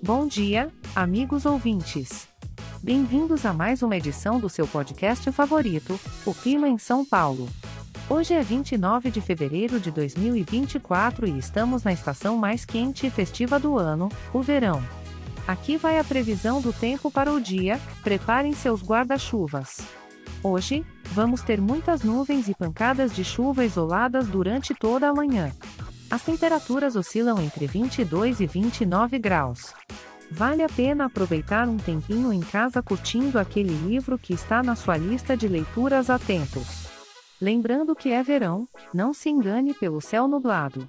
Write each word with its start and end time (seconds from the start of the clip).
Bom 0.00 0.28
dia, 0.28 0.72
amigos 0.94 1.44
ouvintes. 1.44 2.28
Bem-vindos 2.80 3.44
a 3.44 3.52
mais 3.52 3.82
uma 3.82 3.96
edição 3.96 4.38
do 4.38 4.48
seu 4.48 4.64
podcast 4.64 5.30
favorito, 5.32 5.98
O 6.24 6.32
Clima 6.32 6.68
em 6.68 6.78
São 6.78 7.04
Paulo. 7.04 7.48
Hoje 8.08 8.32
é 8.32 8.40
29 8.40 9.10
de 9.10 9.20
fevereiro 9.20 9.80
de 9.80 9.90
2024 9.90 11.26
e 11.26 11.36
estamos 11.36 11.82
na 11.82 11.92
estação 11.92 12.36
mais 12.36 12.64
quente 12.64 13.08
e 13.08 13.10
festiva 13.10 13.58
do 13.58 13.76
ano, 13.76 14.08
o 14.32 14.40
verão. 14.40 14.80
Aqui 15.48 15.76
vai 15.76 15.98
a 15.98 16.04
previsão 16.04 16.60
do 16.60 16.72
tempo 16.72 17.10
para 17.10 17.32
o 17.32 17.40
dia, 17.40 17.80
preparem 18.04 18.52
seus 18.52 18.80
guarda-chuvas. 18.80 19.78
Hoje, 20.44 20.86
vamos 21.06 21.42
ter 21.42 21.60
muitas 21.60 22.04
nuvens 22.04 22.48
e 22.48 22.54
pancadas 22.54 23.12
de 23.12 23.24
chuva 23.24 23.64
isoladas 23.64 24.28
durante 24.28 24.74
toda 24.74 25.08
a 25.08 25.12
manhã. 25.12 25.52
As 26.08 26.22
temperaturas 26.22 26.96
oscilam 26.96 27.42
entre 27.42 27.66
22 27.66 28.40
e 28.40 28.46
29 28.46 29.18
graus. 29.18 29.74
Vale 30.30 30.62
a 30.62 30.68
pena 30.68 31.06
aproveitar 31.06 31.68
um 31.68 31.78
tempinho 31.78 32.32
em 32.32 32.40
casa 32.40 32.82
curtindo 32.82 33.38
aquele 33.38 33.72
livro 33.72 34.18
que 34.18 34.34
está 34.34 34.62
na 34.62 34.76
sua 34.76 34.96
lista 34.96 35.36
de 35.36 35.48
leituras 35.48 36.10
há 36.10 36.18
tempos. 36.18 36.86
Lembrando 37.40 37.94
que 37.94 38.10
é 38.10 38.22
verão, 38.22 38.68
não 38.92 39.14
se 39.14 39.30
engane 39.30 39.72
pelo 39.72 40.00
céu 40.00 40.28
nublado. 40.28 40.88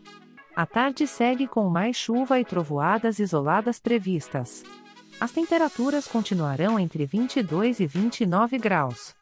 A 0.55 0.65
tarde 0.65 1.07
segue 1.07 1.47
com 1.47 1.69
mais 1.69 1.95
chuva 1.95 2.39
e 2.39 2.43
trovoadas 2.43 3.19
isoladas 3.19 3.79
previstas. 3.79 4.63
As 5.19 5.31
temperaturas 5.31 6.07
continuarão 6.07 6.79
entre 6.79 7.05
22 7.05 7.79
e 7.79 7.87
29 7.87 8.57
graus. 8.57 9.15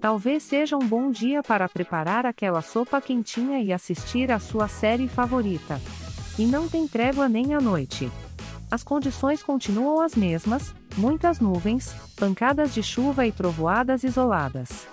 Talvez 0.00 0.42
seja 0.42 0.76
um 0.76 0.86
bom 0.86 1.10
dia 1.10 1.42
para 1.42 1.68
preparar 1.68 2.26
aquela 2.26 2.60
sopa 2.60 3.00
quentinha 3.00 3.60
e 3.60 3.72
assistir 3.72 4.32
à 4.32 4.38
sua 4.38 4.66
série 4.66 5.08
favorita. 5.08 5.80
E 6.38 6.44
não 6.44 6.68
tem 6.68 6.88
trégua 6.88 7.28
nem 7.28 7.54
à 7.54 7.60
noite. 7.60 8.10
As 8.72 8.82
condições 8.82 9.42
continuam 9.42 10.00
as 10.00 10.14
mesmas: 10.14 10.74
muitas 10.96 11.38
nuvens, 11.38 11.94
pancadas 12.16 12.72
de 12.72 12.82
chuva 12.82 13.26
e 13.26 13.30
trovoadas 13.30 14.02
isoladas. 14.02 14.88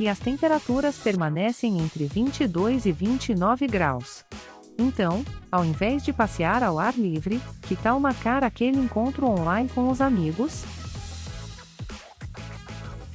E 0.00 0.08
as 0.08 0.18
temperaturas 0.18 0.96
permanecem 0.96 1.78
entre 1.78 2.06
22 2.06 2.86
e 2.86 2.92
29 2.92 3.66
graus. 3.66 4.24
Então, 4.78 5.22
ao 5.52 5.62
invés 5.62 6.02
de 6.02 6.10
passear 6.10 6.62
ao 6.62 6.78
ar 6.78 6.94
livre, 6.94 7.38
que 7.64 7.76
tal 7.76 8.00
marcar 8.00 8.42
aquele 8.42 8.78
encontro 8.78 9.26
online 9.26 9.68
com 9.68 9.90
os 9.90 10.00
amigos? 10.00 10.64